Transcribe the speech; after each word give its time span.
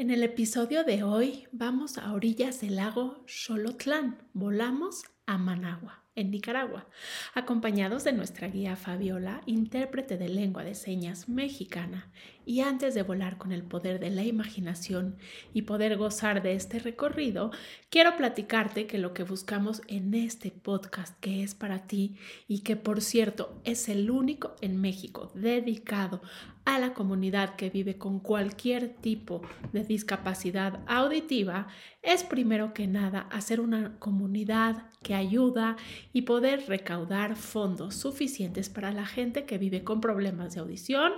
En 0.00 0.08
el 0.08 0.22
episodio 0.22 0.82
de 0.82 1.02
hoy 1.02 1.46
vamos 1.52 1.98
a 1.98 2.14
orillas 2.14 2.62
del 2.62 2.76
lago 2.76 3.22
Xolotlán. 3.26 4.16
Volamos 4.32 5.04
a 5.26 5.36
Managua 5.36 6.06
en 6.20 6.30
Nicaragua, 6.30 6.86
acompañados 7.34 8.04
de 8.04 8.12
nuestra 8.12 8.48
guía 8.48 8.76
Fabiola, 8.76 9.40
intérprete 9.46 10.18
de 10.18 10.28
lengua 10.28 10.64
de 10.64 10.74
señas 10.74 11.28
mexicana. 11.28 12.10
Y 12.46 12.60
antes 12.60 12.94
de 12.94 13.02
volar 13.02 13.38
con 13.38 13.52
el 13.52 13.62
poder 13.62 14.00
de 14.00 14.10
la 14.10 14.24
imaginación 14.24 15.16
y 15.52 15.62
poder 15.62 15.96
gozar 15.96 16.42
de 16.42 16.54
este 16.54 16.78
recorrido, 16.78 17.50
quiero 17.90 18.16
platicarte 18.16 18.86
que 18.86 18.98
lo 18.98 19.14
que 19.14 19.22
buscamos 19.22 19.82
en 19.88 20.14
este 20.14 20.50
podcast 20.50 21.18
que 21.20 21.42
es 21.42 21.54
para 21.54 21.86
ti 21.86 22.16
y 22.48 22.60
que 22.60 22.76
por 22.76 23.02
cierto 23.02 23.60
es 23.64 23.88
el 23.88 24.10
único 24.10 24.56
en 24.60 24.80
México 24.80 25.30
dedicado 25.34 26.22
a 26.64 26.78
la 26.78 26.92
comunidad 26.92 27.56
que 27.56 27.70
vive 27.70 27.96
con 27.96 28.20
cualquier 28.20 28.94
tipo 28.94 29.42
de 29.72 29.84
discapacidad 29.84 30.80
auditiva 30.86 31.68
es 32.02 32.22
primero 32.24 32.74
que 32.74 32.86
nada 32.86 33.20
hacer 33.30 33.60
una 33.60 33.98
comunidad 33.98 34.88
que 35.02 35.14
ayuda 35.14 35.76
y 36.12 36.22
poder 36.22 36.64
recaudar 36.66 37.36
fondos 37.36 37.94
suficientes 37.94 38.68
para 38.68 38.92
la 38.92 39.06
gente 39.06 39.44
que 39.44 39.58
vive 39.58 39.84
con 39.84 40.00
problemas 40.00 40.54
de 40.54 40.60
audición 40.60 41.12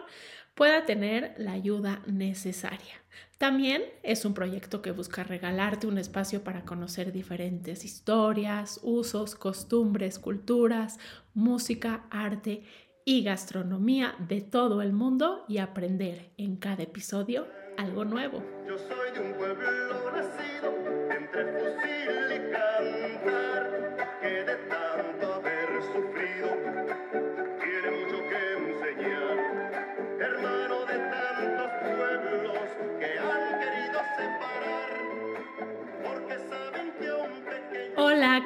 pueda 0.54 0.84
tener 0.84 1.34
la 1.38 1.52
ayuda 1.52 2.02
necesaria. 2.06 3.02
También 3.38 3.82
es 4.02 4.24
un 4.24 4.34
proyecto 4.34 4.82
que 4.82 4.92
busca 4.92 5.24
regalarte 5.24 5.86
un 5.86 5.98
espacio 5.98 6.44
para 6.44 6.64
conocer 6.64 7.12
diferentes 7.12 7.84
historias, 7.84 8.78
usos, 8.82 9.34
costumbres, 9.34 10.18
culturas, 10.18 10.98
música, 11.34 12.06
arte 12.10 12.62
y 13.04 13.24
gastronomía 13.24 14.14
de 14.28 14.42
todo 14.42 14.80
el 14.82 14.92
mundo 14.92 15.44
y 15.48 15.58
aprender 15.58 16.30
en 16.36 16.56
cada 16.56 16.84
episodio 16.84 17.48
algo 17.76 18.04
nuevo. 18.04 18.44
Yo 18.66 18.78
soy 18.78 19.10
de 19.12 19.20
un 19.20 19.34
pueblo 19.34 20.12
nacido 20.12 20.51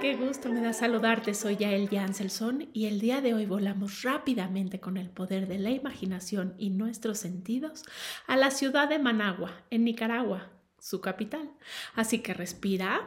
qué 0.06 0.14
gusto 0.14 0.48
me 0.50 0.60
da 0.60 0.72
saludarte. 0.72 1.34
Soy 1.34 1.56
Yael 1.56 1.88
Janselson 1.88 2.68
y 2.72 2.86
el 2.86 3.00
día 3.00 3.20
de 3.20 3.34
hoy 3.34 3.44
volamos 3.44 4.04
rápidamente 4.04 4.78
con 4.78 4.98
el 4.98 5.10
poder 5.10 5.48
de 5.48 5.58
la 5.58 5.70
imaginación 5.70 6.54
y 6.58 6.70
nuestros 6.70 7.18
sentidos 7.18 7.82
a 8.28 8.36
la 8.36 8.52
ciudad 8.52 8.88
de 8.88 9.00
Managua, 9.00 9.64
en 9.68 9.82
Nicaragua, 9.82 10.48
su 10.78 11.00
capital. 11.00 11.50
Así 11.96 12.20
que 12.20 12.34
respira, 12.34 13.00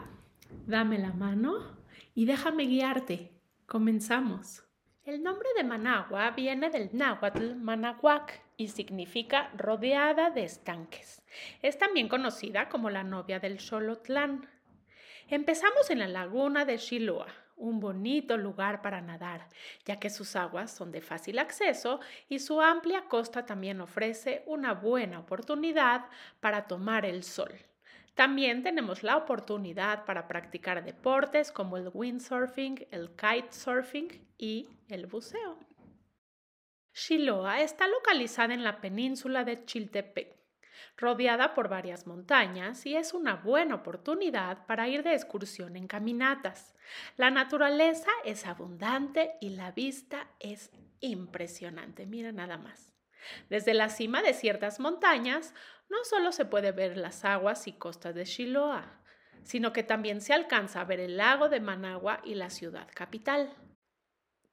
dame 0.67 0.99
la 0.99 1.13
mano 1.13 1.77
y 2.15 2.25
déjame 2.25 2.65
guiarte. 2.65 3.31
Comenzamos. 3.65 4.65
El 5.05 5.23
nombre 5.23 5.47
de 5.55 5.63
Managua 5.63 6.31
viene 6.31 6.69
del 6.69 6.89
náhuatl 6.91 7.55
Manahuac 7.55 8.43
y 8.57 8.67
significa 8.67 9.51
rodeada 9.55 10.31
de 10.31 10.43
estanques. 10.43 11.21
Es 11.61 11.77
también 11.77 12.09
conocida 12.09 12.67
como 12.67 12.89
la 12.89 13.05
novia 13.05 13.39
del 13.39 13.61
Xolotlán. 13.61 14.49
Empezamos 15.31 15.91
en 15.91 15.99
la 15.99 16.07
laguna 16.07 16.65
de 16.65 16.79
Xiloa, 16.79 17.27
un 17.55 17.79
bonito 17.79 18.35
lugar 18.35 18.81
para 18.81 18.99
nadar, 18.99 19.47
ya 19.85 19.99
que 19.99 20.09
sus 20.09 20.35
aguas 20.35 20.71
son 20.71 20.91
de 20.91 21.01
fácil 21.01 21.37
acceso 21.37 21.99
y 22.27 22.39
su 22.39 22.59
amplia 22.59 23.03
costa 23.03 23.45
también 23.45 23.79
ofrece 23.79 24.41
una 24.47 24.73
buena 24.73 25.19
oportunidad 25.19 26.07
para 26.39 26.65
tomar 26.65 27.05
el 27.05 27.23
sol. 27.23 27.51
También 28.15 28.63
tenemos 28.63 29.03
la 29.03 29.17
oportunidad 29.17 30.03
para 30.05 30.27
practicar 30.27 30.83
deportes 30.83 31.51
como 31.51 31.77
el 31.77 31.91
windsurfing, 31.93 32.87
el 32.89 33.11
kitesurfing 33.11 34.27
y 34.39 34.67
el 34.87 35.05
buceo. 35.05 35.59
Xiloa 36.91 37.61
está 37.61 37.87
localizada 37.87 38.55
en 38.55 38.63
la 38.63 38.81
península 38.81 39.43
de 39.43 39.63
Chiltepec, 39.63 40.38
rodeada 40.97 41.53
por 41.53 41.69
varias 41.69 42.07
montañas 42.07 42.85
y 42.85 42.95
es 42.95 43.13
una 43.13 43.35
buena 43.35 43.75
oportunidad 43.75 44.65
para 44.65 44.87
ir 44.87 45.03
de 45.03 45.13
excursión 45.13 45.75
en 45.75 45.87
caminatas. 45.87 46.75
La 47.17 47.31
naturaleza 47.31 48.11
es 48.25 48.45
abundante 48.45 49.37
y 49.41 49.49
la 49.49 49.71
vista 49.71 50.27
es 50.39 50.71
impresionante. 50.99 52.05
Mira 52.05 52.31
nada 52.31 52.57
más. 52.57 52.93
Desde 53.49 53.73
la 53.73 53.89
cima 53.89 54.21
de 54.21 54.33
ciertas 54.33 54.79
montañas 54.79 55.53
no 55.89 56.03
solo 56.03 56.31
se 56.31 56.45
puede 56.45 56.71
ver 56.71 56.97
las 56.97 57.25
aguas 57.25 57.67
y 57.67 57.73
costas 57.73 58.15
de 58.15 58.25
Xiloa, 58.25 59.01
sino 59.43 59.73
que 59.73 59.83
también 59.83 60.21
se 60.21 60.33
alcanza 60.33 60.81
a 60.81 60.85
ver 60.85 60.99
el 60.99 61.17
lago 61.17 61.49
de 61.49 61.59
Managua 61.59 62.21
y 62.23 62.35
la 62.35 62.49
ciudad 62.49 62.87
capital. 62.93 63.55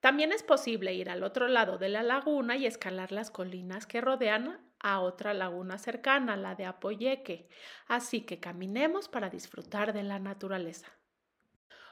También 0.00 0.32
es 0.32 0.42
posible 0.42 0.94
ir 0.94 1.10
al 1.10 1.22
otro 1.22 1.48
lado 1.48 1.78
de 1.78 1.88
la 1.88 2.03
laguna 2.03 2.56
y 2.56 2.66
escalar 2.66 3.12
las 3.12 3.31
colinas 3.31 3.86
que 3.86 4.00
rodean 4.00 4.60
a 4.81 5.00
otra 5.00 5.34
laguna 5.34 5.78
cercana, 5.78 6.37
la 6.37 6.54
de 6.54 6.66
Apoyeque, 6.66 7.48
así 7.88 8.22
que 8.22 8.41
caminemos 8.41 9.09
para 9.09 9.31
disfrutar 9.31 9.92
de 9.92 10.03
la 10.03 10.19
naturaleza. 10.19 10.97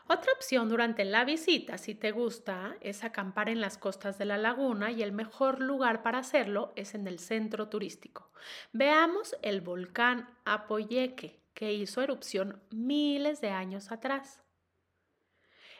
Otra 0.06 0.32
opción 0.34 0.68
durante 0.68 1.06
la 1.06 1.24
visita, 1.24 1.78
si 1.78 1.94
te 1.94 2.12
gusta, 2.12 2.76
es 2.82 3.04
acampar 3.04 3.48
en 3.48 3.62
las 3.62 3.78
costas 3.78 4.18
de 4.18 4.26
la 4.26 4.36
laguna 4.36 4.92
y 4.92 5.02
el 5.02 5.12
mejor 5.12 5.62
lugar 5.62 6.02
para 6.02 6.18
hacerlo 6.18 6.74
es 6.76 6.94
en 6.94 7.08
el 7.08 7.18
centro 7.18 7.68
turístico. 7.68 8.30
Veamos 8.72 9.34
el 9.40 9.62
volcán 9.62 10.28
Apoyeque, 10.44 11.40
que 11.54 11.72
hizo 11.72 12.02
erupción 12.02 12.62
miles 12.70 13.40
de 13.40 13.48
años 13.48 13.92
atrás. 13.92 14.43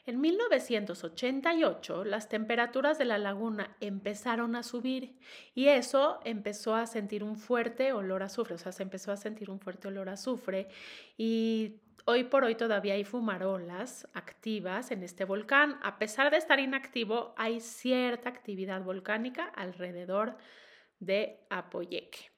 En 0.06 0.20
1988 0.20 2.04
las 2.04 2.28
temperaturas 2.28 2.98
de 2.98 3.06
la 3.06 3.16
laguna 3.16 3.75
empezaron 3.81 4.54
a 4.54 4.62
subir 4.62 5.19
y 5.54 5.69
eso 5.69 6.20
empezó 6.25 6.75
a 6.75 6.87
sentir 6.87 7.25
un 7.25 7.38
fuerte 7.38 7.92
olor 7.94 8.22
a 8.22 8.26
azufre, 8.26 8.56
o 8.56 8.59
sea, 8.59 8.72
se 8.72 8.82
empezó 8.82 9.12
a 9.12 9.16
sentir 9.16 9.48
un 9.50 9.60
fuerte 9.60 9.88
olor 9.88 10.10
a 10.10 10.12
azufre 10.12 10.69
y 11.16 11.81
hoy 12.04 12.25
por 12.25 12.44
hoy 12.44 12.54
todavía 12.54 12.94
hay 12.94 13.04
fumarolas 13.04 14.06
activas 14.12 14.91
en 14.91 15.03
este 15.03 15.25
volcán. 15.25 15.78
A 15.82 15.98
pesar 15.98 16.31
de 16.31 16.37
estar 16.37 16.60
inactivo, 16.60 17.34
hay 17.38 17.60
cierta 17.60 18.28
actividad 18.28 18.82
volcánica 18.82 19.44
alrededor 19.44 20.37
de 20.98 21.47
Apoyeque. 21.48 22.33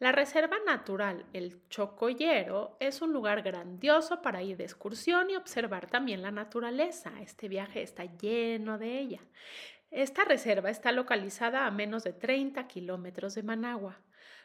La 0.00 0.12
Reserva 0.12 0.58
Natural 0.64 1.26
El 1.32 1.60
Chocollero 1.70 2.76
es 2.78 3.02
un 3.02 3.12
lugar 3.12 3.42
grandioso 3.42 4.22
para 4.22 4.44
ir 4.44 4.56
de 4.56 4.62
excursión 4.62 5.28
y 5.28 5.34
observar 5.34 5.90
también 5.90 6.22
la 6.22 6.30
naturaleza. 6.30 7.12
Este 7.20 7.48
viaje 7.48 7.82
está 7.82 8.04
lleno 8.04 8.78
de 8.78 8.96
ella. 8.96 9.20
Esta 9.90 10.24
reserva 10.24 10.70
está 10.70 10.92
localizada 10.92 11.66
a 11.66 11.72
menos 11.72 12.04
de 12.04 12.12
30 12.12 12.68
kilómetros 12.68 13.34
de 13.34 13.42
Managua. 13.42 14.00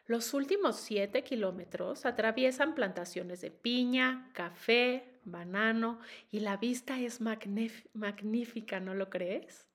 Los 0.07 0.33
últimos 0.33 0.77
7 0.77 1.23
kilómetros 1.23 2.07
atraviesan 2.07 2.73
plantaciones 2.73 3.39
de 3.41 3.51
piña, 3.51 4.31
café, 4.33 5.19
banano 5.23 5.99
y 6.31 6.39
la 6.39 6.57
vista 6.57 6.99
es 6.99 7.21
magnífica, 7.21 8.79
¿no 8.79 8.95
lo 8.95 9.11
crees? 9.11 9.67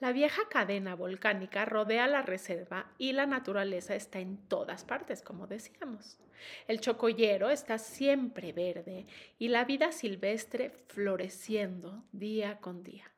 La 0.00 0.12
vieja 0.12 0.42
cadena 0.48 0.94
volcánica 0.94 1.64
rodea 1.64 2.06
la 2.06 2.22
reserva 2.22 2.92
y 2.98 3.12
la 3.12 3.26
naturaleza 3.26 3.94
está 3.94 4.20
en 4.20 4.36
todas 4.48 4.84
partes, 4.84 5.22
como 5.22 5.46
decíamos. 5.46 6.18
El 6.66 6.80
chocollero 6.80 7.50
está 7.50 7.78
siempre 7.78 8.52
verde 8.52 9.06
y 9.38 9.48
la 9.48 9.64
vida 9.64 9.92
silvestre 9.92 10.70
floreciendo 10.88 12.04
día 12.12 12.58
con 12.58 12.82
día. 12.82 13.10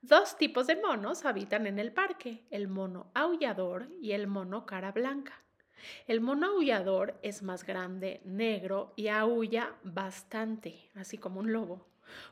Dos 0.00 0.36
tipos 0.36 0.66
de 0.66 0.76
monos 0.76 1.24
habitan 1.24 1.66
en 1.66 1.78
el 1.78 1.92
parque, 1.92 2.44
el 2.50 2.68
mono 2.68 3.10
aullador 3.14 3.88
y 4.00 4.12
el 4.12 4.26
mono 4.26 4.64
cara 4.64 4.92
blanca. 4.92 5.42
El 6.06 6.20
mono 6.20 6.46
aullador 6.46 7.18
es 7.22 7.42
más 7.42 7.64
grande, 7.64 8.20
negro 8.24 8.92
y 8.96 9.08
aulla 9.08 9.74
bastante, 9.82 10.90
así 10.94 11.18
como 11.18 11.40
un 11.40 11.52
lobo. 11.52 11.86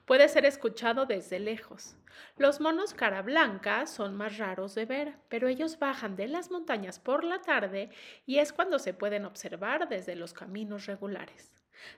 Puede 0.05 0.29
ser 0.29 0.45
escuchado 0.45 1.07
desde 1.07 1.39
lejos. 1.39 1.97
Los 2.37 2.61
monos 2.61 2.95
cara 2.95 3.23
blanca 3.23 3.87
son 3.87 4.17
más 4.17 4.39
raros 4.39 4.75
de 4.75 4.85
ver, 4.85 5.15
pero 5.29 5.49
ellos 5.49 5.79
bajan 5.79 6.17
de 6.17 6.29
las 6.29 6.51
montañas 6.51 6.99
por 6.99 7.25
la 7.25 7.41
tarde 7.43 7.91
y 8.25 8.39
es 8.39 8.53
cuando 8.53 8.79
se 8.79 8.95
pueden 8.95 9.25
observar 9.25 9.89
desde 9.89 10.17
los 10.17 10.33
caminos 10.33 10.87
regulares. 10.87 11.53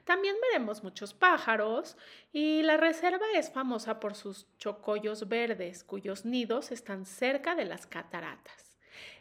También 0.05 0.37
veremos 0.41 0.83
muchos 0.83 1.15
pájaros 1.15 1.97
y 2.33 2.63
la 2.63 2.77
reserva 2.77 3.27
es 3.35 3.51
famosa 3.51 4.01
por 4.01 4.15
sus 4.15 4.47
chocollos 4.59 5.29
verdes, 5.29 5.85
cuyos 5.85 6.25
nidos 6.25 6.73
están 6.73 7.07
cerca 7.07 7.55
de 7.55 7.65
las 7.65 7.87
cataratas. 7.87 8.68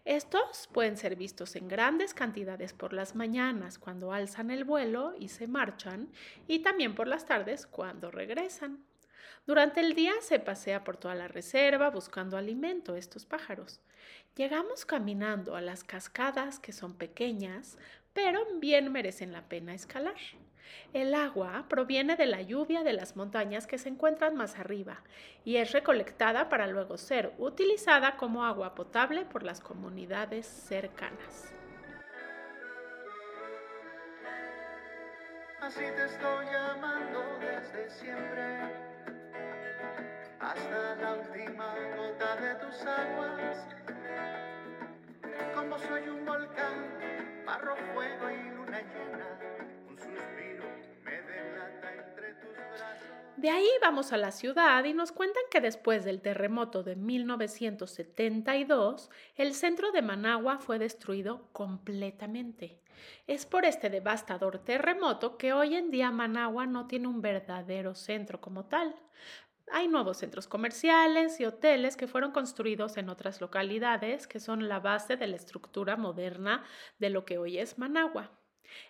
Estos 0.06 0.68
pueden 0.72 0.98
ser 0.98 1.16
vistos 1.16 1.56
en 1.56 1.68
grandes 1.68 2.14
cantidades 2.14 2.74
por 2.74 2.94
las 2.94 3.16
mañanas 3.16 3.78
cuando 3.78 4.14
alzan 4.14 4.52
el 4.52 4.64
vuelo 4.64 5.14
y 5.20 5.30
se 5.30 5.48
marchan 5.48 6.10
y 6.48 6.60
también 6.60 6.96
por 6.96 7.08
las 7.08 7.26
tardes 7.26 7.66
cuando 7.66 8.12
regresan. 8.12 8.86
Durante 9.46 9.80
el 9.80 9.94
día 9.94 10.14
se 10.22 10.40
pasea 10.40 10.84
por 10.84 10.98
toda 10.98 11.16
la 11.16 11.28
reserva 11.28 11.90
buscando 11.90 12.38
alimento 12.38 12.96
estos 12.96 13.26
pájaros. 13.26 13.80
Llegamos 14.36 14.86
caminando 14.86 15.56
a 15.56 15.62
las 15.62 15.84
cascadas 15.84 16.60
que 16.60 16.74
son 16.74 16.96
pequeñas, 16.96 17.78
pero 18.14 18.46
bien 18.60 18.92
merecen 18.92 19.32
la 19.32 19.48
pena 19.48 19.74
escalar. 19.74 20.18
El 20.94 21.14
agua 21.14 21.66
proviene 21.68 22.16
de 22.16 22.26
la 22.26 22.42
lluvia 22.42 22.84
de 22.84 22.94
las 22.94 23.16
montañas 23.16 23.68
que 23.68 23.78
se 23.78 23.90
encuentran 23.90 24.36
más 24.36 24.58
arriba 24.58 25.02
y 25.44 25.58
es 25.58 25.72
recolectada 25.72 26.50
para 26.50 26.68
luego 26.68 26.98
ser 26.98 27.34
utilizada 27.38 28.18
como 28.18 28.46
agua 28.46 28.74
potable 28.76 29.26
por 29.26 29.44
las 29.44 29.60
comunidades 29.60 30.46
cercanas. 30.46 31.54
Así 35.62 35.82
te 35.82 36.06
estoy 36.06 36.46
llamando 36.46 37.22
desde 37.40 37.90
siempre, 37.90 38.62
hasta 40.40 40.96
la 40.96 41.14
última 41.16 41.76
gota 41.98 42.36
de 42.38 42.56
tus 42.56 42.82
aguas. 42.86 43.68
Como 45.54 45.78
soy 45.80 46.08
un 46.08 46.26
volcán, 46.26 47.44
barro, 47.46 47.76
fuego 47.94 48.30
y 48.30 48.50
luna 48.56 48.82
llena 48.82 49.38
De 53.38 53.50
ahí 53.52 53.70
vamos 53.82 54.12
a 54.14 54.18
la 54.18 54.32
ciudad 54.32 54.84
y 54.84 54.96
nos 54.96 55.12
cuentan 55.12 55.44
que 55.52 55.62
después 55.62 56.04
del 56.04 56.22
terremoto 56.22 56.82
de 56.82 56.96
1972, 56.96 59.12
el 59.36 59.54
centro 59.54 59.92
de 59.92 60.02
Managua 60.02 60.58
fue 60.58 60.80
destruido 60.80 61.48
completamente. 61.52 62.82
Es 63.28 63.46
por 63.46 63.66
este 63.66 63.92
devastador 63.92 64.58
terremoto 64.58 65.38
que 65.38 65.54
hoy 65.54 65.76
en 65.76 65.92
día 65.92 66.10
Managua 66.10 66.66
no 66.66 66.88
tiene 66.88 67.10
un 67.10 67.22
verdadero 67.22 67.94
centro 67.94 68.42
como 68.42 68.66
tal. 68.66 68.96
Hay 69.72 69.88
nuevos 69.88 70.18
centros 70.18 70.48
comerciales 70.48 71.40
y 71.40 71.46
hoteles 71.46 71.96
que 71.96 72.08
fueron 72.08 72.32
construidos 72.32 72.98
en 72.98 73.08
otras 73.08 73.40
localidades 73.40 74.26
que 74.26 74.40
son 74.40 74.68
la 74.68 74.80
base 74.80 75.16
de 75.16 75.28
la 75.28 75.36
estructura 75.36 75.96
moderna 75.96 76.64
de 76.98 77.12
lo 77.12 77.24
que 77.24 77.38
hoy 77.38 77.60
es 77.60 77.78
Managua. 77.78 78.32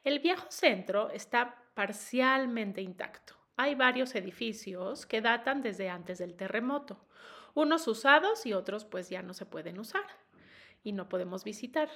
El 0.04 0.20
viejo 0.20 0.48
centro 0.50 1.10
está 1.10 1.64
parcialmente 1.74 2.82
intacto. 2.82 3.36
Hay 3.56 3.76
varios 3.76 4.16
edificios 4.16 5.06
que 5.06 5.22
datan 5.22 5.62
desde 5.62 5.90
antes 5.90 6.18
del 6.20 6.36
terremoto, 6.36 7.08
unos 7.54 7.88
usados 7.88 8.46
y 8.46 8.54
otros 8.54 8.86
pues 8.86 9.10
ya 9.10 9.24
no 9.24 9.34
se 9.34 9.46
pueden 9.46 9.80
usar 9.80 10.06
y 10.84 10.92
no 10.92 11.10
podemos 11.10 11.44
visitar. 11.44 11.90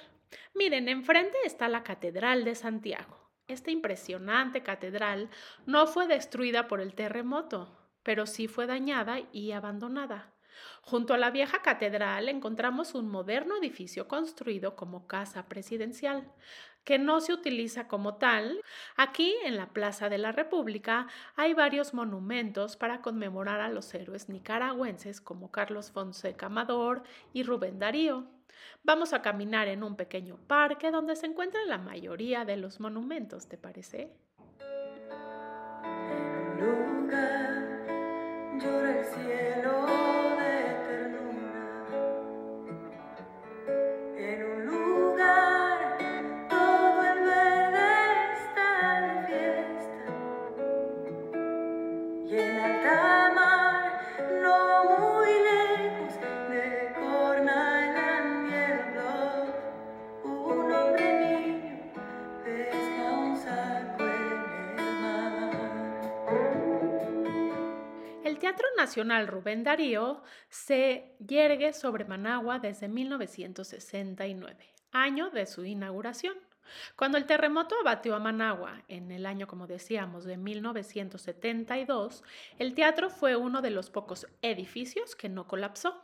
Miren, 0.54 0.88
enfrente 0.88 1.38
está 1.44 1.68
la 1.68 1.84
Catedral 1.84 2.44
de 2.44 2.54
Santiago. 2.54 3.30
Esta 3.48 3.70
impresionante 3.70 4.62
catedral 4.62 5.30
no 5.66 5.86
fue 5.86 6.06
destruida 6.06 6.68
por 6.68 6.80
el 6.80 6.94
terremoto, 6.94 7.76
pero 8.02 8.26
sí 8.26 8.48
fue 8.48 8.66
dañada 8.66 9.20
y 9.32 9.52
abandonada. 9.52 10.31
Junto 10.82 11.14
a 11.14 11.18
la 11.18 11.30
vieja 11.30 11.62
catedral 11.62 12.28
encontramos 12.28 12.94
un 12.94 13.08
moderno 13.08 13.56
edificio 13.56 14.08
construido 14.08 14.76
como 14.76 15.06
casa 15.06 15.48
presidencial 15.48 16.30
que 16.84 16.98
no 16.98 17.20
se 17.20 17.32
utiliza 17.32 17.88
como 17.88 18.16
tal. 18.16 18.60
Aquí, 18.96 19.34
en 19.44 19.56
la 19.56 19.68
Plaza 19.68 20.08
de 20.08 20.18
la 20.18 20.32
República, 20.32 21.06
hay 21.36 21.54
varios 21.54 21.94
monumentos 21.94 22.76
para 22.76 23.00
conmemorar 23.00 23.60
a 23.60 23.68
los 23.68 23.92
héroes 23.94 24.28
nicaragüenses 24.28 25.20
como 25.20 25.50
Carlos 25.50 25.90
Fonseca 25.90 26.46
Amador 26.46 27.02
y 27.32 27.44
Rubén 27.44 27.78
Darío. 27.78 28.26
Vamos 28.82 29.12
a 29.12 29.22
caminar 29.22 29.68
en 29.68 29.82
un 29.82 29.96
pequeño 29.96 30.38
parque 30.46 30.90
donde 30.90 31.16
se 31.16 31.26
encuentran 31.26 31.68
la 31.68 31.78
mayoría 31.78 32.44
de 32.44 32.56
los 32.56 32.80
monumentos, 32.80 33.48
¿te 33.48 33.56
parece? 33.56 34.12
el 38.64 39.04
cielo. 39.04 40.11
Nacional 68.82 69.28
Rubén 69.28 69.62
Darío 69.62 70.24
se 70.48 71.14
yergue 71.24 71.72
sobre 71.72 72.04
Managua 72.04 72.58
desde 72.58 72.88
1969, 72.88 74.56
año 74.90 75.30
de 75.30 75.46
su 75.46 75.64
inauguración. 75.64 76.34
Cuando 76.96 77.16
el 77.16 77.24
terremoto 77.24 77.76
abatió 77.80 78.16
a 78.16 78.18
Managua 78.18 78.82
en 78.88 79.12
el 79.12 79.24
año, 79.24 79.46
como 79.46 79.68
decíamos, 79.68 80.24
de 80.24 80.36
1972, 80.36 82.24
el 82.58 82.74
teatro 82.74 83.08
fue 83.08 83.36
uno 83.36 83.62
de 83.62 83.70
los 83.70 83.88
pocos 83.88 84.26
edificios 84.42 85.14
que 85.14 85.28
no 85.28 85.46
colapsó. 85.46 86.02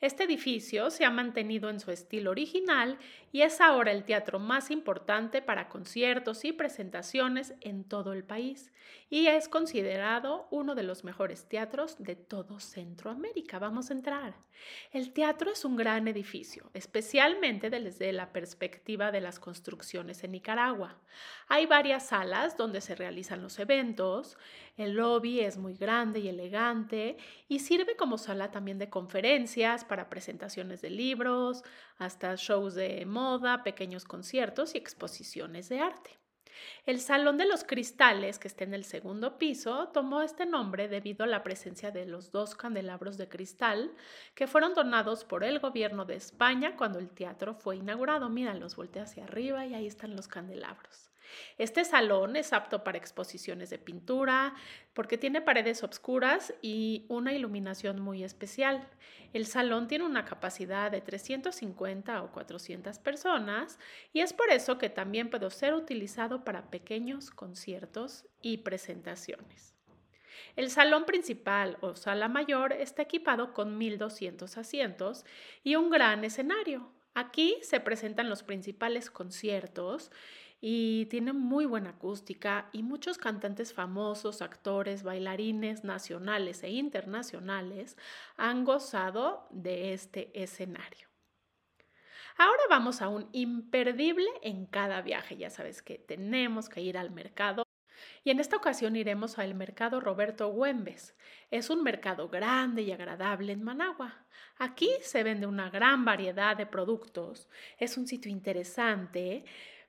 Este 0.00 0.24
edificio 0.24 0.90
se 0.90 1.04
ha 1.04 1.10
mantenido 1.10 1.70
en 1.70 1.80
su 1.80 1.90
estilo 1.90 2.30
original 2.30 2.98
y 3.32 3.42
es 3.42 3.60
ahora 3.60 3.90
el 3.90 4.04
teatro 4.04 4.38
más 4.38 4.70
importante 4.70 5.42
para 5.42 5.68
conciertos 5.68 6.44
y 6.44 6.52
presentaciones 6.52 7.54
en 7.60 7.84
todo 7.84 8.12
el 8.12 8.24
país 8.24 8.70
y 9.10 9.26
es 9.26 9.48
considerado 9.48 10.46
uno 10.50 10.74
de 10.74 10.82
los 10.82 11.04
mejores 11.04 11.48
teatros 11.48 11.96
de 11.98 12.16
todo 12.16 12.60
Centroamérica. 12.60 13.58
Vamos 13.58 13.90
a 13.90 13.94
entrar. 13.94 14.34
El 14.92 15.12
teatro 15.12 15.50
es 15.50 15.64
un 15.64 15.76
gran 15.76 16.08
edificio, 16.08 16.70
especialmente 16.74 17.70
desde 17.70 18.12
la 18.12 18.32
perspectiva 18.32 19.10
de 19.12 19.20
las 19.20 19.38
construcciones 19.38 20.24
en 20.24 20.32
Nicaragua. 20.32 20.96
Hay 21.48 21.66
varias 21.66 22.08
salas 22.08 22.56
donde 22.56 22.80
se 22.80 22.94
realizan 22.94 23.42
los 23.42 23.58
eventos, 23.58 24.36
el 24.76 24.94
lobby 24.94 25.40
es 25.40 25.56
muy 25.56 25.74
grande 25.74 26.20
y 26.20 26.28
elegante 26.28 27.16
y 27.48 27.60
sirve 27.60 27.96
como 27.96 28.18
sala 28.18 28.50
también 28.50 28.78
de 28.78 28.90
para 29.88 30.10
presentaciones 30.10 30.80
de 30.82 30.90
libros, 30.90 31.62
hasta 31.98 32.34
shows 32.36 32.74
de 32.74 33.06
moda, 33.06 33.62
pequeños 33.62 34.04
conciertos 34.04 34.74
y 34.74 34.78
exposiciones 34.78 35.68
de 35.68 35.80
arte. 35.80 36.18
El 36.86 37.00
Salón 37.00 37.36
de 37.36 37.46
los 37.46 37.64
Cristales, 37.64 38.38
que 38.38 38.48
está 38.48 38.64
en 38.64 38.74
el 38.74 38.84
segundo 38.84 39.38
piso, 39.38 39.88
tomó 39.88 40.22
este 40.22 40.46
nombre 40.46 40.88
debido 40.88 41.24
a 41.24 41.28
la 41.28 41.42
presencia 41.42 41.90
de 41.90 42.06
los 42.06 42.30
dos 42.30 42.54
candelabros 42.54 43.16
de 43.16 43.28
cristal 43.28 43.92
que 44.34 44.46
fueron 44.46 44.74
donados 44.74 45.24
por 45.24 45.44
el 45.44 45.58
gobierno 45.58 46.04
de 46.04 46.16
España 46.16 46.76
cuando 46.76 46.98
el 46.98 47.10
teatro 47.10 47.54
fue 47.54 47.76
inaugurado. 47.76 48.28
Mira, 48.28 48.54
los 48.54 48.76
volteé 48.76 49.02
hacia 49.02 49.24
arriba 49.24 49.66
y 49.66 49.74
ahí 49.74 49.86
están 49.86 50.16
los 50.16 50.28
candelabros. 50.28 51.10
Este 51.58 51.84
salón 51.84 52.36
es 52.36 52.52
apto 52.52 52.84
para 52.84 52.98
exposiciones 52.98 53.70
de 53.70 53.78
pintura 53.78 54.54
porque 54.92 55.18
tiene 55.18 55.40
paredes 55.40 55.82
oscuras 55.82 56.54
y 56.62 57.06
una 57.08 57.32
iluminación 57.32 58.00
muy 58.00 58.24
especial. 58.24 58.88
El 59.32 59.46
salón 59.46 59.88
tiene 59.88 60.04
una 60.04 60.24
capacidad 60.24 60.90
de 60.90 61.00
350 61.00 62.22
o 62.22 62.32
400 62.32 62.98
personas 62.98 63.78
y 64.12 64.20
es 64.20 64.32
por 64.32 64.50
eso 64.50 64.78
que 64.78 64.90
también 64.90 65.30
puede 65.30 65.50
ser 65.50 65.74
utilizado 65.74 66.44
para 66.44 66.70
pequeños 66.70 67.30
conciertos 67.30 68.26
y 68.42 68.58
presentaciones. 68.58 69.74
El 70.56 70.70
salón 70.70 71.04
principal 71.04 71.78
o 71.80 71.96
sala 71.96 72.28
mayor 72.28 72.72
está 72.72 73.02
equipado 73.02 73.52
con 73.52 73.78
1.200 73.80 74.56
asientos 74.56 75.24
y 75.62 75.76
un 75.76 75.90
gran 75.90 76.24
escenario. 76.24 76.92
Aquí 77.14 77.56
se 77.62 77.80
presentan 77.80 78.28
los 78.28 78.42
principales 78.42 79.10
conciertos 79.10 80.10
y 80.66 81.04
tiene 81.10 81.34
muy 81.34 81.66
buena 81.66 81.90
acústica 81.90 82.70
y 82.72 82.82
muchos 82.82 83.18
cantantes 83.18 83.74
famosos, 83.74 84.40
actores, 84.40 85.02
bailarines 85.02 85.84
nacionales 85.84 86.62
e 86.62 86.70
internacionales 86.70 87.98
han 88.38 88.64
gozado 88.64 89.46
de 89.50 89.92
este 89.92 90.30
escenario. 90.32 91.06
Ahora 92.38 92.62
vamos 92.70 93.02
a 93.02 93.10
un 93.10 93.28
imperdible 93.32 94.24
en 94.40 94.64
cada 94.64 95.02
viaje. 95.02 95.36
Ya 95.36 95.50
sabes 95.50 95.82
que 95.82 95.98
tenemos 95.98 96.70
que 96.70 96.80
ir 96.80 96.96
al 96.96 97.10
mercado. 97.10 97.64
Y 98.24 98.30
en 98.30 98.40
esta 98.40 98.56
ocasión 98.56 98.96
iremos 98.96 99.38
al 99.38 99.54
mercado 99.54 100.00
Roberto 100.00 100.48
Güembes. 100.48 101.14
Es 101.50 101.68
un 101.68 101.82
mercado 101.82 102.30
grande 102.30 102.80
y 102.80 102.90
agradable 102.90 103.52
en 103.52 103.62
Managua. 103.62 104.24
Aquí 104.56 104.88
se 105.02 105.22
vende 105.24 105.46
una 105.46 105.68
gran 105.68 106.06
variedad 106.06 106.56
de 106.56 106.64
productos. 106.64 107.50
Es 107.78 107.98
un 107.98 108.06
sitio 108.06 108.30
interesante 108.30 109.44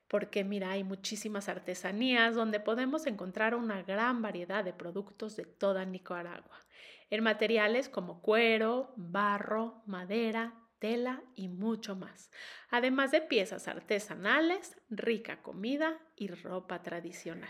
porque 0.07 0.43
mira, 0.43 0.71
hay 0.71 0.83
muchísimas 0.83 1.49
artesanías 1.49 2.35
donde 2.35 2.59
podemos 2.59 3.07
encontrar 3.07 3.55
una 3.55 3.81
gran 3.83 4.21
variedad 4.21 4.63
de 4.63 4.73
productos 4.73 5.35
de 5.35 5.45
toda 5.45 5.85
Nicaragua, 5.85 6.65
en 7.09 7.23
materiales 7.23 7.89
como 7.89 8.21
cuero, 8.21 8.93
barro, 8.95 9.81
madera, 9.85 10.53
tela 10.79 11.23
y 11.35 11.47
mucho 11.47 11.95
más, 11.95 12.31
además 12.69 13.11
de 13.11 13.21
piezas 13.21 13.67
artesanales, 13.67 14.77
rica 14.89 15.41
comida 15.41 15.99
y 16.15 16.27
ropa 16.27 16.81
tradicional. 16.81 17.49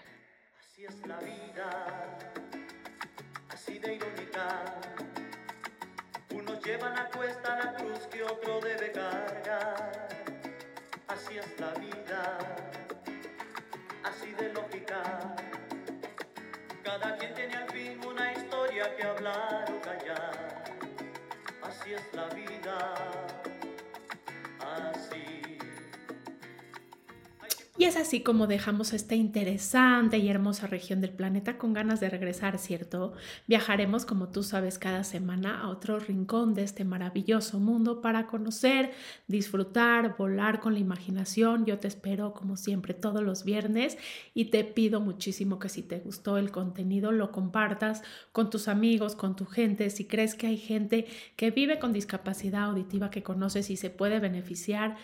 Así 0.60 0.86
es 0.86 1.08
la 1.08 1.20
vida, 1.20 2.18
así 3.50 3.80
de 3.80 3.96
irónica. 3.96 4.82
Unos 6.32 6.64
llevan 6.66 6.98
a 6.98 7.10
cuesta 7.10 7.58
la 7.58 7.74
cruz 7.76 8.00
que 8.08 8.24
otro 8.24 8.60
debe 8.60 8.92
cargar. 8.92 10.25
Así 11.08 11.38
es 11.38 11.60
la 11.60 11.72
vida, 11.74 12.38
así 14.04 14.32
de 14.34 14.52
lógica. 14.54 15.36
Cada 16.84 17.16
quien 17.18 17.34
tiene 17.36 17.56
al 17.56 17.70
fin 17.70 18.04
una 18.06 18.34
historia 18.34 18.96
que 18.96 19.04
hablar 19.04 19.72
o 19.72 19.82
callar. 19.82 20.64
Así 21.62 21.94
es 21.94 22.14
la 22.14 22.26
vida, 22.30 22.96
así. 24.60 25.45
Es 27.86 27.98
así 27.98 28.22
como 28.22 28.48
dejamos 28.48 28.94
esta 28.94 29.14
interesante 29.14 30.18
y 30.18 30.28
hermosa 30.28 30.66
región 30.66 31.02
del 31.02 31.12
planeta 31.12 31.60
con 31.60 31.72
ganas 31.72 32.00
de 32.00 32.10
regresar, 32.10 32.58
¿cierto? 32.58 33.14
Viajaremos, 33.46 34.08
como 34.08 34.30
tú 34.30 34.42
sabes, 34.42 34.80
cada 34.80 35.04
semana 35.04 35.62
a 35.62 35.70
otro 35.70 36.00
rincón 36.00 36.56
de 36.56 36.64
este 36.64 36.84
maravilloso 36.84 37.60
mundo 37.60 38.02
para 38.02 38.26
conocer, 38.26 38.92
disfrutar, 39.28 40.16
volar 40.18 40.62
con 40.62 40.74
la 40.74 40.80
imaginación. 40.80 41.68
Yo 41.68 41.78
te 41.78 41.88
espero, 41.88 42.34
como 42.34 42.58
siempre, 42.58 42.96
todos 42.96 43.22
los 43.22 43.44
viernes 43.44 44.00
y 44.34 44.46
te 44.46 44.64
pido 44.64 45.00
muchísimo 45.00 45.60
que 45.60 45.70
si 45.70 45.84
te 45.84 46.00
gustó 46.00 46.40
el 46.40 46.50
contenido 46.50 47.12
lo 47.12 47.32
compartas 47.32 48.02
con 48.32 48.50
tus 48.50 48.68
amigos, 48.68 49.16
con 49.16 49.36
tu 49.36 49.46
gente. 49.46 49.92
Si 49.92 50.06
crees 50.06 50.34
que 50.34 50.48
hay 50.48 50.58
gente 50.58 51.06
que 51.36 51.52
vive 51.52 51.78
con 51.78 51.94
discapacidad 51.94 52.64
auditiva 52.64 53.12
que 53.12 53.22
conoces 53.22 53.70
y 53.70 53.78
se 53.78 53.92
puede 53.92 54.20
beneficiar, 54.20 54.98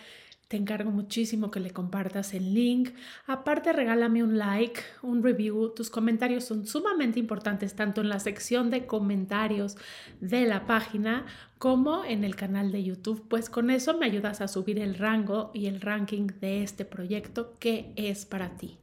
te 0.52 0.58
encargo 0.58 0.90
muchísimo 0.90 1.50
que 1.50 1.60
le 1.60 1.70
compartas 1.70 2.34
el 2.34 2.52
link. 2.52 2.90
Aparte, 3.26 3.72
regálame 3.72 4.22
un 4.22 4.36
like, 4.36 4.82
un 5.00 5.22
review. 5.22 5.70
Tus 5.70 5.88
comentarios 5.88 6.44
son 6.44 6.66
sumamente 6.66 7.18
importantes 7.18 7.74
tanto 7.74 8.02
en 8.02 8.10
la 8.10 8.20
sección 8.20 8.68
de 8.68 8.84
comentarios 8.84 9.78
de 10.20 10.44
la 10.44 10.66
página 10.66 11.24
como 11.56 12.04
en 12.04 12.22
el 12.22 12.36
canal 12.36 12.70
de 12.70 12.84
YouTube. 12.84 13.26
Pues 13.30 13.48
con 13.48 13.70
eso 13.70 13.96
me 13.96 14.04
ayudas 14.04 14.42
a 14.42 14.48
subir 14.48 14.78
el 14.78 14.96
rango 14.96 15.52
y 15.54 15.68
el 15.68 15.80
ranking 15.80 16.26
de 16.42 16.62
este 16.62 16.84
proyecto 16.84 17.56
que 17.58 17.94
es 17.96 18.26
para 18.26 18.58
ti. 18.58 18.76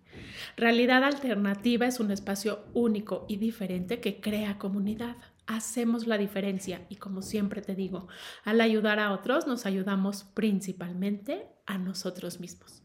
Realidad 0.58 1.04
Alternativa 1.04 1.86
es 1.86 2.00
un 2.00 2.10
espacio 2.10 2.62
único 2.74 3.28
y 3.30 3.38
diferente 3.38 4.00
que 4.00 4.20
crea 4.20 4.58
comunidad 4.58 5.18
hacemos 5.50 6.06
la 6.06 6.18
diferencia 6.18 6.86
y 6.90 6.98
como 6.98 7.24
siempre 7.24 7.62
te 7.62 7.76
digo, 7.76 8.08
al 8.46 8.62
ayudar 8.62 9.00
a 9.00 9.12
otros 9.12 9.48
nos 9.48 9.66
ayudamos 9.66 10.24
principalmente 10.36 11.48
a 11.66 11.78
nosotros 11.78 12.40
mismos. 12.40 12.84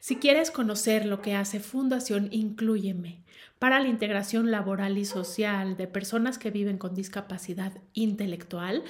Si 0.00 0.16
quieres 0.16 0.50
conocer 0.50 1.04
lo 1.04 1.20
que 1.20 1.34
hace 1.34 1.60
Fundación 1.60 2.28
Incluyeme 2.30 3.22
para 3.58 3.80
la 3.80 3.88
integración 3.88 4.50
laboral 4.50 4.96
y 4.96 5.04
social 5.04 5.76
de 5.76 5.86
personas 5.86 6.38
que 6.38 6.50
viven 6.50 6.78
con 6.78 6.94
discapacidad 6.94 7.74
intelectual, 7.92 8.82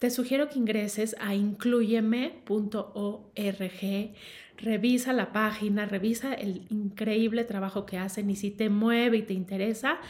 te 0.00 0.10
sugiero 0.10 0.48
que 0.48 0.58
ingreses 0.58 1.14
a 1.20 1.36
incluyeme.org, 1.36 4.14
revisa 4.56 5.12
la 5.12 5.32
página, 5.32 5.86
revisa 5.86 6.34
el 6.34 6.66
increíble 6.70 7.44
trabajo 7.44 7.86
que 7.86 7.98
hacen 7.98 8.28
y 8.28 8.34
si 8.34 8.50
te 8.50 8.68
mueve 8.68 9.18
y 9.18 9.22
te 9.22 9.34
interesa, 9.34 10.00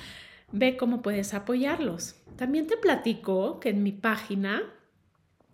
ve 0.59 0.77
cómo 0.77 1.03
puedes 1.03 1.35
apoyarlos. 1.35 2.17
También 2.37 2.67
te 2.67 2.77
platico 2.77 3.61
que 3.61 3.71
en 3.71 3.83
mi 3.83 3.93
página 3.93 4.63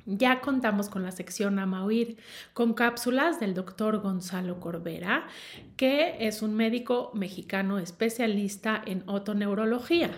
ya 0.05 0.41
contamos 0.41 0.89
con 0.89 1.05
la 1.05 1.13
sección 1.13 1.59
Amauir, 1.59 2.17
con 2.55 2.75
cápsulas 2.75 3.39
del 3.39 3.55
doctor 3.55 4.01
Gonzalo 4.01 4.59
Corbera, 4.59 5.29
que 5.77 6.17
es 6.27 6.43
un 6.43 6.55
médico 6.55 7.13
mexicano 7.15 7.79
especialista 7.79 8.83
en 8.85 9.05
otoneurología 9.07 10.11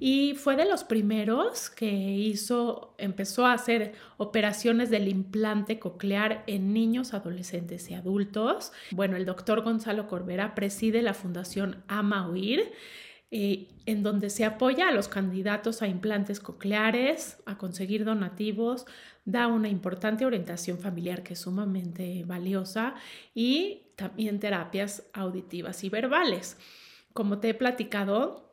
y 0.00 0.34
fue 0.34 0.56
de 0.56 0.64
los 0.64 0.82
primeros 0.82 1.70
que 1.70 1.90
hizo, 1.90 2.94
empezó 2.98 3.46
a 3.46 3.52
hacer 3.52 3.92
operaciones 4.16 4.90
del 4.90 5.08
implante 5.08 5.78
coclear 5.78 6.42
en 6.46 6.72
niños, 6.72 7.14
adolescentes 7.14 7.88
y 7.90 7.94
adultos. 7.94 8.72
Bueno, 8.90 9.16
el 9.16 9.26
doctor 9.26 9.62
Gonzalo 9.62 10.08
Corbera 10.08 10.54
preside 10.54 11.02
la 11.02 11.14
fundación 11.14 11.84
Amauir 11.86 12.72
eh, 13.30 13.68
en 13.86 14.02
donde 14.02 14.28
se 14.28 14.44
apoya 14.44 14.88
a 14.88 14.92
los 14.92 15.08
candidatos 15.08 15.82
a 15.82 15.88
implantes 15.88 16.40
cocleares, 16.40 17.38
a 17.46 17.58
conseguir 17.58 18.04
donativos, 18.04 18.86
da 19.24 19.46
una 19.46 19.68
importante 19.68 20.26
orientación 20.26 20.78
familiar 20.78 21.22
que 21.22 21.34
es 21.34 21.40
sumamente 21.40 22.24
valiosa 22.26 22.94
y 23.34 23.82
también 23.96 24.40
terapias 24.40 25.04
auditivas 25.12 25.84
y 25.84 25.90
verbales. 25.90 26.56
Como 27.12 27.38
te 27.38 27.50
he 27.50 27.54
platicado, 27.54 28.49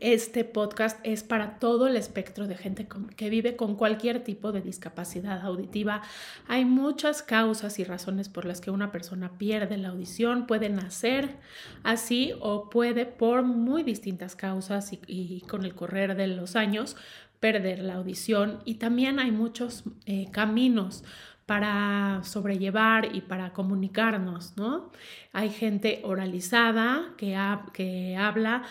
este 0.00 0.44
podcast 0.44 0.98
es 1.04 1.22
para 1.22 1.58
todo 1.60 1.86
el 1.86 1.96
espectro 1.96 2.48
de 2.48 2.56
gente 2.56 2.88
que 3.16 3.30
vive 3.30 3.54
con 3.54 3.76
cualquier 3.76 4.24
tipo 4.24 4.50
de 4.50 4.60
discapacidad 4.60 5.40
auditiva. 5.42 6.02
Hay 6.48 6.64
muchas 6.64 7.22
causas 7.22 7.78
y 7.78 7.84
razones 7.84 8.28
por 8.28 8.44
las 8.44 8.60
que 8.60 8.72
una 8.72 8.90
persona 8.90 9.38
pierde 9.38 9.76
la 9.76 9.90
audición. 9.90 10.46
Puede 10.46 10.68
nacer 10.68 11.36
así 11.84 12.32
o 12.40 12.70
puede 12.70 13.06
por 13.06 13.44
muy 13.44 13.84
distintas 13.84 14.34
causas 14.34 14.90
y, 15.06 15.42
con 15.42 15.64
el 15.64 15.74
correr 15.74 16.16
de 16.16 16.26
los 16.26 16.56
años 16.56 16.96
perder 17.38 17.78
la 17.78 17.94
audición. 17.94 18.60
Y 18.64 18.74
también 18.76 19.20
hay 19.20 19.30
muchos 19.30 19.84
eh, 20.06 20.28
caminos 20.32 21.04
para 21.46 22.20
sobrellevar 22.24 23.14
y 23.14 23.20
para 23.20 23.52
comunicarnos, 23.52 24.56
¿no? 24.56 24.90
Hay 25.32 25.50
gente 25.50 26.00
oralizada 26.02 27.12
que, 27.18 27.38
que 27.74 28.16
habla 28.16 28.62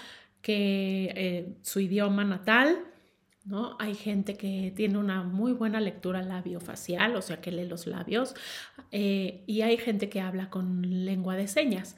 que 0.43 1.12
eh, 1.15 1.57
su 1.63 1.79
idioma 1.79 2.23
natal, 2.25 2.77
¿no? 3.45 3.75
Hay 3.79 3.95
gente 3.95 4.35
que 4.35 4.71
tiene 4.75 5.00
una 5.00 5.23
muy 5.23 5.53
buena 5.53 5.79
lectura 5.79 6.21
labiofacial, 6.21 7.15
o 7.15 7.21
sea, 7.21 7.41
que 7.41 7.51
lee 7.51 7.65
los 7.65 7.88
labios, 7.88 8.35
eh, 8.91 9.43
y 9.47 9.62
hay 9.62 9.77
gente 9.77 10.09
que 10.09 10.21
habla 10.21 10.51
con 10.51 11.05
lengua 11.05 11.35
de 11.35 11.47
señas. 11.47 11.95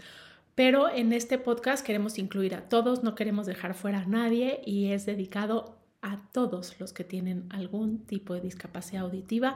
Pero 0.53 0.89
en 0.89 1.11
este 1.11 1.37
podcast 1.39 1.85
queremos 1.85 2.17
incluir 2.19 2.55
a 2.55 2.69
todos, 2.69 3.03
no 3.03 3.15
queremos 3.15 3.47
dejar 3.47 3.73
fuera 3.73 4.01
a 4.01 4.05
nadie 4.05 4.61
y 4.63 4.91
es 4.91 5.05
dedicado 5.05 5.79
a 6.01 6.21
todos 6.31 6.79
los 6.79 6.93
que 6.93 7.03
tienen 7.03 7.47
algún 7.49 8.05
tipo 8.05 8.35
de 8.35 8.41
discapacidad 8.41 9.03
auditiva. 9.03 9.55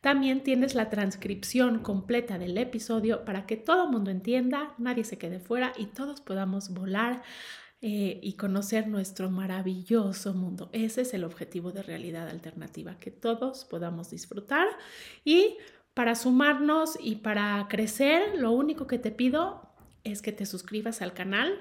también 0.00 0.42
tienes 0.42 0.74
la 0.74 0.90
transcripción 0.90 1.78
completa 1.78 2.38
del 2.38 2.58
episodio 2.58 3.24
para 3.24 3.46
que 3.46 3.56
todo 3.56 3.84
el 3.84 3.90
mundo 3.90 4.10
entienda, 4.10 4.74
nadie 4.76 5.02
se 5.02 5.16
quede 5.16 5.40
fuera 5.40 5.72
y 5.78 5.86
todos 5.86 6.20
podamos 6.20 6.74
volar 6.74 7.22
eh, 7.80 8.20
y 8.22 8.34
conocer 8.34 8.86
nuestro 8.86 9.30
maravilloso 9.30 10.34
mundo. 10.34 10.68
Ese 10.72 11.00
es 11.00 11.14
el 11.14 11.24
objetivo 11.24 11.72
de 11.72 11.82
realidad 11.82 12.28
alternativa, 12.28 12.98
que 12.98 13.10
todos 13.10 13.64
podamos 13.64 14.10
disfrutar 14.10 14.68
y 15.24 15.56
para 15.94 16.14
sumarnos 16.14 16.98
y 17.00 17.16
para 17.16 17.66
crecer, 17.68 18.38
lo 18.38 18.52
único 18.52 18.86
que 18.86 18.98
te 18.98 19.10
pido 19.10 19.73
es 20.04 20.22
que 20.22 20.32
te 20.32 20.46
suscribas 20.46 21.02
al 21.02 21.14
canal, 21.14 21.60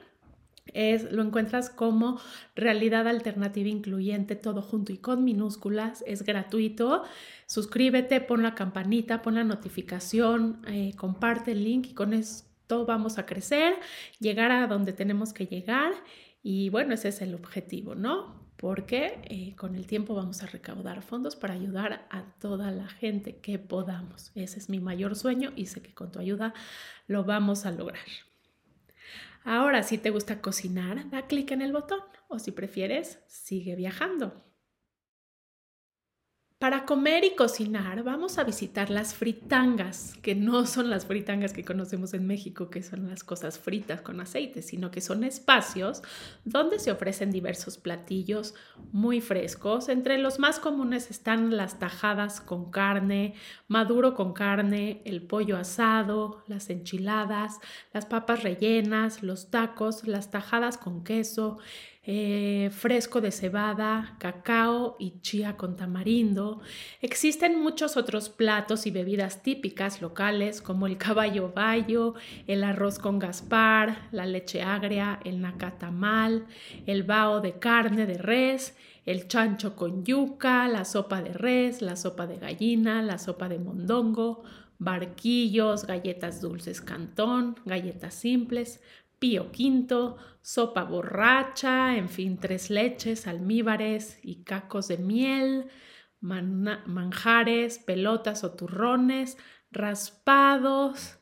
es, 0.67 1.11
lo 1.11 1.21
encuentras 1.23 1.69
como 1.69 2.19
realidad 2.55 3.07
alternativa 3.07 3.67
incluyente, 3.67 4.35
todo 4.35 4.61
junto 4.61 4.93
y 4.93 4.97
con 4.97 5.23
minúsculas, 5.23 6.03
es 6.07 6.23
gratuito. 6.23 7.03
Suscríbete, 7.47 8.21
pon 8.21 8.43
la 8.43 8.55
campanita, 8.55 9.21
pon 9.21 9.35
la 9.35 9.43
notificación, 9.43 10.61
eh, 10.67 10.93
comparte 10.95 11.51
el 11.51 11.63
link 11.63 11.87
y 11.87 11.93
con 11.93 12.13
esto 12.13 12.85
vamos 12.85 13.17
a 13.17 13.25
crecer, 13.25 13.75
llegar 14.19 14.51
a 14.51 14.67
donde 14.67 14.93
tenemos 14.93 15.33
que 15.33 15.47
llegar 15.47 15.91
y 16.41 16.69
bueno, 16.69 16.93
ese 16.93 17.09
es 17.09 17.21
el 17.21 17.35
objetivo, 17.35 17.95
¿no? 17.95 18.43
porque 18.63 19.19
eh, 19.25 19.57
con 19.57 19.75
el 19.75 19.87
tiempo 19.87 20.15
vamos 20.15 20.41
a 20.41 20.45
recaudar 20.45 21.01
fondos 21.01 21.35
para 21.35 21.53
ayudar 21.53 22.07
a 22.09 22.23
toda 22.39 22.71
la 22.71 22.87
gente 22.87 23.35
que 23.41 23.59
podamos. 23.59 24.31
Ese 24.35 24.57
es 24.57 24.69
mi 24.69 24.79
mayor 24.79 25.17
sueño 25.17 25.51
y 25.57 25.65
sé 25.65 25.81
que 25.81 25.93
con 25.93 26.13
tu 26.13 26.19
ayuda 26.19 26.53
lo 27.05 27.25
vamos 27.25 27.65
a 27.65 27.71
lograr. 27.71 28.05
Ahora, 29.43 29.83
si 29.83 29.97
te 29.97 30.09
gusta 30.09 30.41
cocinar, 30.41 31.09
da 31.09 31.27
clic 31.27 31.51
en 31.51 31.61
el 31.61 31.73
botón 31.73 31.99
o 32.29 32.39
si 32.39 32.51
prefieres, 32.51 33.19
sigue 33.27 33.75
viajando. 33.75 34.52
Para 36.63 36.85
comer 36.85 37.25
y 37.25 37.35
cocinar 37.35 38.03
vamos 38.03 38.37
a 38.37 38.45
visitar 38.45 38.89
las 38.89 39.13
fritangas, 39.13 40.15
que 40.21 40.33
no 40.33 40.65
son 40.65 40.89
las 40.89 41.05
fritangas 41.05 41.51
que 41.51 41.65
conocemos 41.65 42.13
en 42.13 42.25
México, 42.25 42.69
que 42.69 42.81
son 42.81 43.09
las 43.09 43.25
cosas 43.25 43.59
fritas 43.59 43.99
con 43.99 44.21
aceite, 44.21 44.61
sino 44.61 44.89
que 44.89 45.01
son 45.01 45.25
espacios 45.25 46.03
donde 46.45 46.79
se 46.79 46.93
ofrecen 46.93 47.31
diversos 47.31 47.77
platillos 47.77 48.55
muy 48.93 49.19
frescos. 49.19 49.89
Entre 49.89 50.17
los 50.17 50.39
más 50.39 50.61
comunes 50.61 51.11
están 51.11 51.57
las 51.57 51.79
tajadas 51.79 52.39
con 52.39 52.71
carne, 52.71 53.33
maduro 53.67 54.13
con 54.13 54.31
carne, 54.31 55.01
el 55.03 55.21
pollo 55.21 55.57
asado, 55.57 56.45
las 56.47 56.69
enchiladas, 56.69 57.59
las 57.91 58.05
papas 58.05 58.41
rellenas, 58.41 59.21
los 59.21 59.51
tacos, 59.51 60.07
las 60.07 60.31
tajadas 60.31 60.77
con 60.77 61.03
queso, 61.03 61.57
eh, 62.05 62.69
fresco 62.73 63.21
de 63.21 63.31
cebada, 63.31 64.17
cacao 64.19 64.97
y 64.99 65.21
chía 65.21 65.55
con 65.55 65.77
tamarindo. 65.77 66.61
Existen 67.01 67.57
muchos 67.59 67.95
otros 67.95 68.29
platos 68.29 68.85
y 68.85 68.91
bebidas 68.91 69.41
típicas 69.41 70.01
locales 70.01 70.61
como 70.61 70.87
el 70.87 70.97
caballo 70.97 71.53
bayo, 71.55 72.15
el 72.45 72.65
arroz 72.65 72.99
con 72.99 73.19
gaspar, 73.19 74.09
la 74.11 74.25
leche 74.25 74.61
agria, 74.61 75.21
el 75.23 75.39
nacatamal, 75.39 76.45
el 76.85 77.03
bao 77.03 77.39
de 77.39 77.59
carne 77.59 78.05
de 78.05 78.17
res, 78.17 78.75
el 79.05 79.27
chancho 79.29 79.75
con 79.75 80.03
yuca, 80.03 80.67
la 80.67 80.83
sopa 80.83 81.21
de 81.21 81.33
res, 81.33 81.81
la 81.81 81.95
sopa 81.95 82.27
de 82.27 82.37
gallina, 82.37 83.01
la 83.01 83.17
sopa 83.17 83.47
de 83.47 83.59
mondongo, 83.59 84.43
barquillos, 84.79 85.87
galletas 85.87 86.41
dulces 86.41 86.81
cantón, 86.81 87.55
galletas 87.65 88.13
simples, 88.13 88.81
pío 89.23 89.53
quinto, 89.53 90.17
sopa 90.41 90.83
borracha, 90.83 91.95
en 91.95 92.09
fin, 92.09 92.37
tres 92.37 92.69
leches, 92.69 93.25
almíbares 93.25 94.19
y 94.21 94.43
cacos 94.43 94.89
de 94.89 94.97
miel, 94.97 95.67
manjares, 96.19 97.79
pelotas 97.79 98.43
o 98.43 98.51
turrones, 98.51 99.37
raspados, 99.71 101.19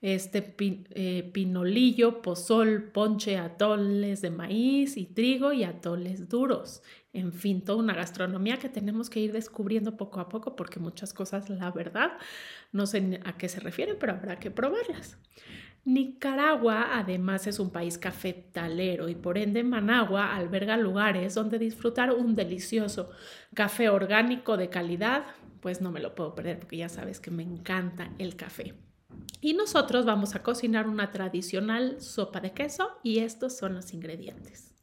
este 0.00 0.54
eh, 0.60 1.28
pinolillo, 1.34 2.22
pozol, 2.22 2.84
ponche, 2.92 3.36
atoles 3.36 4.22
de 4.22 4.30
maíz 4.30 4.96
y 4.96 5.06
trigo 5.06 5.52
y 5.52 5.64
atoles 5.64 6.28
duros. 6.28 6.84
En 7.12 7.32
fin, 7.32 7.64
toda 7.64 7.80
una 7.80 7.94
gastronomía 7.94 8.58
que 8.58 8.68
tenemos 8.68 9.10
que 9.10 9.18
ir 9.18 9.32
descubriendo 9.32 9.96
poco 9.96 10.20
a 10.20 10.28
poco 10.28 10.54
porque 10.54 10.78
muchas 10.78 11.12
cosas, 11.12 11.50
la 11.50 11.72
verdad, 11.72 12.12
no 12.70 12.86
sé 12.86 13.20
a 13.24 13.36
qué 13.36 13.48
se 13.48 13.58
refieren, 13.58 13.96
pero 13.98 14.12
habrá 14.12 14.38
que 14.38 14.52
probarlas. 14.52 15.18
Nicaragua 15.84 16.98
además 16.98 17.46
es 17.46 17.58
un 17.58 17.70
país 17.70 17.96
cafetalero 17.96 19.08
y 19.08 19.14
por 19.14 19.38
ende 19.38 19.64
Managua 19.64 20.36
alberga 20.36 20.76
lugares 20.76 21.34
donde 21.34 21.58
disfrutar 21.58 22.12
un 22.12 22.34
delicioso 22.34 23.10
café 23.54 23.88
orgánico 23.88 24.56
de 24.56 24.68
calidad, 24.68 25.24
pues 25.60 25.80
no 25.80 25.90
me 25.90 26.00
lo 26.00 26.14
puedo 26.14 26.34
perder 26.34 26.58
porque 26.58 26.76
ya 26.76 26.88
sabes 26.88 27.18
que 27.18 27.30
me 27.30 27.42
encanta 27.42 28.10
el 28.18 28.36
café. 28.36 28.74
Y 29.40 29.54
nosotros 29.54 30.04
vamos 30.04 30.34
a 30.34 30.42
cocinar 30.42 30.86
una 30.86 31.10
tradicional 31.12 32.00
sopa 32.00 32.40
de 32.40 32.52
queso 32.52 32.98
y 33.02 33.20
estos 33.20 33.56
son 33.56 33.74
los 33.74 33.94
ingredientes. 33.94 34.74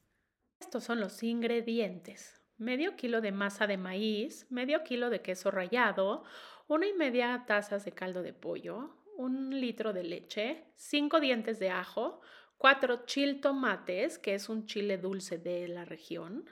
Estos 0.59 0.83
son 0.83 0.99
los 0.99 1.21
ingredientes. 1.21 2.41
Medio 2.57 2.95
kilo 2.95 3.21
de 3.21 3.31
masa 3.31 3.67
de 3.67 3.77
maíz, 3.77 4.47
medio 4.49 4.83
kilo 4.83 5.11
de 5.11 5.21
queso 5.21 5.51
rallado, 5.51 6.23
una 6.67 6.87
y 6.87 6.93
media 6.93 7.43
tazas 7.47 7.85
de 7.85 7.91
caldo 7.91 8.23
de 8.23 8.33
pollo, 8.33 8.96
un 9.17 9.59
litro 9.59 9.93
de 9.93 10.03
leche, 10.03 10.63
cinco 10.75 11.19
dientes 11.19 11.59
de 11.59 11.69
ajo, 11.69 12.21
cuatro 12.57 13.05
chil 13.05 13.41
tomates, 13.41 14.17
que 14.19 14.35
es 14.35 14.49
un 14.49 14.65
chile 14.65 14.97
dulce 14.97 15.37
de 15.37 15.67
la 15.67 15.85
región, 15.85 16.45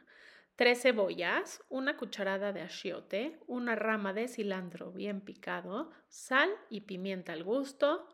tres 0.56 0.82
cebollas, 0.82 1.64
una 1.70 1.98
cucharada 1.98 2.54
de 2.54 2.62
achiote, 2.62 3.40
una 3.48 3.76
rama 3.76 4.14
de 4.14 4.28
cilantro 4.28 4.92
bien 4.92 5.22
picado, 5.22 5.92
sal 6.08 6.50
y 6.70 6.82
pimienta 6.82 7.34
al 7.34 7.44
gusto 7.44 8.08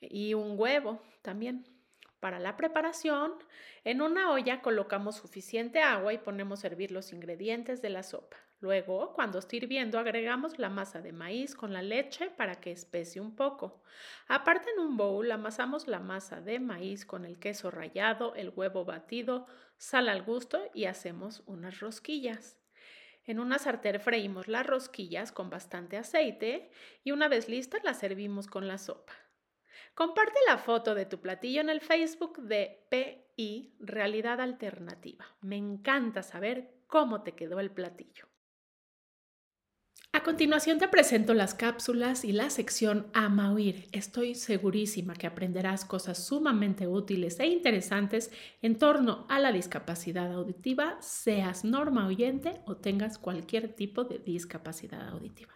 y 0.00 0.34
un 0.34 0.58
huevo 0.58 1.02
también. 1.22 1.66
Para 2.20 2.38
la 2.38 2.56
preparación, 2.56 3.34
en 3.84 4.00
una 4.00 4.30
olla 4.30 4.62
colocamos 4.62 5.16
suficiente 5.16 5.80
agua 5.80 6.14
y 6.14 6.18
ponemos 6.18 6.64
a 6.64 6.68
hervir 6.68 6.90
los 6.90 7.12
ingredientes 7.12 7.82
de 7.82 7.90
la 7.90 8.02
sopa. 8.02 8.43
Luego, 8.64 9.12
cuando 9.12 9.40
esté 9.40 9.56
hirviendo, 9.56 9.98
agregamos 9.98 10.58
la 10.58 10.70
masa 10.70 11.02
de 11.02 11.12
maíz 11.12 11.54
con 11.54 11.74
la 11.74 11.82
leche 11.82 12.30
para 12.30 12.62
que 12.62 12.72
especie 12.72 13.20
un 13.20 13.36
poco. 13.36 13.82
Aparte 14.26 14.70
en 14.70 14.78
un 14.78 14.96
bowl 14.96 15.30
amasamos 15.30 15.86
la 15.86 15.98
masa 15.98 16.40
de 16.40 16.60
maíz 16.60 17.04
con 17.04 17.26
el 17.26 17.38
queso 17.38 17.70
rallado, 17.70 18.34
el 18.36 18.48
huevo 18.56 18.86
batido, 18.86 19.46
sal 19.76 20.08
al 20.08 20.22
gusto 20.22 20.62
y 20.72 20.86
hacemos 20.86 21.42
unas 21.44 21.80
rosquillas. 21.80 22.56
En 23.26 23.38
una 23.38 23.58
sartén 23.58 24.00
freímos 24.00 24.48
las 24.48 24.66
rosquillas 24.66 25.30
con 25.30 25.50
bastante 25.50 25.98
aceite 25.98 26.70
y 27.02 27.10
una 27.10 27.28
vez 27.28 27.50
listas 27.50 27.84
las 27.84 27.98
servimos 27.98 28.46
con 28.46 28.66
la 28.66 28.78
sopa. 28.78 29.12
Comparte 29.94 30.38
la 30.46 30.56
foto 30.56 30.94
de 30.94 31.04
tu 31.04 31.20
platillo 31.20 31.60
en 31.60 31.68
el 31.68 31.82
Facebook 31.82 32.38
de 32.38 32.86
PI 32.88 33.76
Realidad 33.80 34.40
Alternativa. 34.40 35.26
Me 35.42 35.58
encanta 35.58 36.22
saber 36.22 36.72
cómo 36.86 37.22
te 37.22 37.32
quedó 37.32 37.60
el 37.60 37.70
platillo. 37.70 38.33
A 40.14 40.22
continuación 40.22 40.78
te 40.78 40.86
presento 40.86 41.34
las 41.34 41.54
cápsulas 41.54 42.24
y 42.24 42.30
la 42.30 42.48
sección 42.48 43.08
Ama 43.14 43.52
Oír. 43.52 43.88
Estoy 43.90 44.36
segurísima 44.36 45.14
que 45.14 45.26
aprenderás 45.26 45.84
cosas 45.84 46.24
sumamente 46.24 46.86
útiles 46.86 47.40
e 47.40 47.46
interesantes 47.46 48.30
en 48.62 48.78
torno 48.78 49.26
a 49.28 49.40
la 49.40 49.50
discapacidad 49.50 50.32
auditiva, 50.32 50.98
seas 51.00 51.64
norma 51.64 52.06
oyente 52.06 52.60
o 52.64 52.76
tengas 52.76 53.18
cualquier 53.18 53.72
tipo 53.74 54.04
de 54.04 54.20
discapacidad 54.20 55.08
auditiva. 55.08 55.52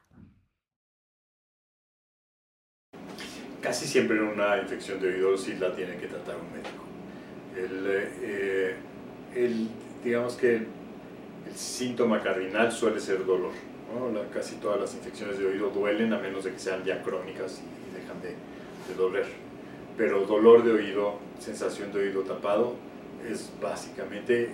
Casi 3.63 3.87
siempre 3.87 4.21
una 4.21 4.59
infección 4.59 5.01
de 5.01 5.15
oído 5.15 5.37
la 5.61 5.77
tiene 5.77 5.99
que 5.99 6.09
tratar 6.09 6.35
un 6.35 6.51
médico. 6.51 6.85
Eh, 7.55 8.75
el, 9.37 9.69
digamos 10.03 10.35
que 10.35 10.57
el 10.57 11.55
síntoma 11.55 12.21
cardinal 12.21 12.73
suele 12.73 12.99
ser 12.99 13.25
dolor 13.25 13.53
casi 14.33 14.57
todas 14.57 14.81
las 14.81 14.95
infecciones 14.95 15.39
de 15.39 15.47
oído 15.47 15.71
duelen 15.71 16.13
a 16.13 16.19
menos 16.19 16.45
de 16.45 16.53
que 16.53 16.59
sean 16.59 16.85
ya 16.85 17.03
crónicas 17.03 17.61
y, 17.61 17.95
dejan 17.95 18.21
de, 18.23 18.35
doler. 18.97 19.27
Pero 19.97 20.27
dolor 20.27 20.63
de 20.65 20.73
oído, 20.73 21.19
sensación 21.39 21.93
de 21.93 22.01
oído 22.01 22.23
tapado, 22.23 22.75
es 23.29 23.51
básicamente 23.61 24.51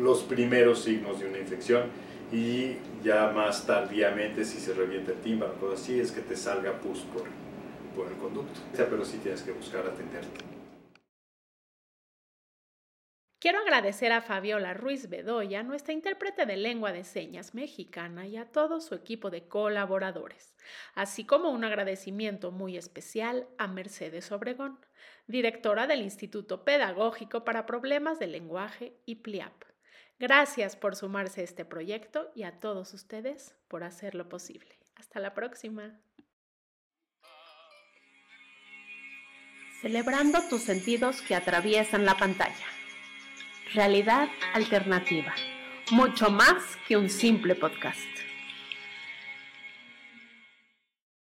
los 0.00 0.22
primeros 0.22 0.82
signos 0.82 1.20
de 1.20 1.28
una 1.28 1.38
infección 1.38 1.84
y 2.32 2.76
ya 3.04 3.30
más 3.34 3.66
tardíamente 3.66 4.44
si 4.44 4.58
se 4.58 4.74
revienta 4.74 5.12
el 5.12 5.18
tímpano, 5.18 5.52
cosas 5.54 5.82
así, 5.82 6.00
es 6.00 6.10
que 6.10 6.20
te 6.20 6.36
salga 6.36 6.72
pus 6.80 7.00
por, 7.00 7.24
por 7.94 8.10
el 8.10 8.18
conducto. 8.18 8.60
Pero 8.76 9.04
sí 9.04 9.18
tienes 9.22 9.42
que 9.42 9.52
buscar 9.52 9.86
atenderte. 9.86 10.51
Quiero 13.42 13.58
agradecer 13.58 14.12
a 14.12 14.22
Fabiola 14.22 14.72
Ruiz 14.72 15.08
Bedoya, 15.08 15.64
nuestra 15.64 15.92
intérprete 15.92 16.46
de 16.46 16.56
lengua 16.56 16.92
de 16.92 17.02
señas 17.02 17.56
mexicana, 17.56 18.24
y 18.24 18.36
a 18.36 18.44
todo 18.44 18.80
su 18.80 18.94
equipo 18.94 19.30
de 19.30 19.48
colaboradores, 19.48 20.54
así 20.94 21.24
como 21.26 21.50
un 21.50 21.64
agradecimiento 21.64 22.52
muy 22.52 22.76
especial 22.76 23.48
a 23.58 23.66
Mercedes 23.66 24.30
Obregón, 24.30 24.78
directora 25.26 25.88
del 25.88 26.02
Instituto 26.02 26.64
Pedagógico 26.64 27.42
para 27.42 27.66
Problemas 27.66 28.20
de 28.20 28.28
Lenguaje 28.28 28.92
y 29.06 29.16
PLIAP. 29.16 29.64
Gracias 30.20 30.76
por 30.76 30.94
sumarse 30.94 31.40
a 31.40 31.44
este 31.44 31.64
proyecto 31.64 32.30
y 32.36 32.44
a 32.44 32.60
todos 32.60 32.94
ustedes 32.94 33.56
por 33.66 33.82
hacerlo 33.82 34.28
posible. 34.28 34.78
Hasta 34.94 35.18
la 35.18 35.34
próxima. 35.34 36.00
Celebrando 39.80 40.38
tus 40.48 40.62
sentidos 40.62 41.20
que 41.22 41.34
atraviesan 41.34 42.04
la 42.04 42.16
pantalla 42.16 42.81
realidad 43.74 44.28
alternativa, 44.54 45.34
mucho 45.90 46.30
más 46.30 46.76
que 46.86 46.96
un 46.96 47.08
simple 47.08 47.54
podcast. 47.54 48.11